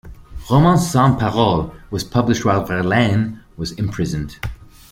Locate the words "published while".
2.03-2.65